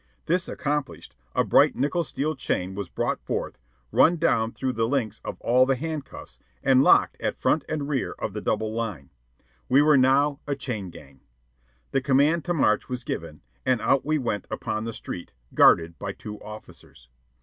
[0.25, 3.59] This accomplished, a bright nickel steel chain was brought forth,
[3.91, 8.13] run down through the links of all the handcuffs, and locked at front and rear
[8.17, 9.11] of the double line.
[9.69, 11.19] We were now a chain gang.
[11.91, 16.13] The command to march was given, and out we went upon the street, guarded by
[16.13, 17.07] two officers.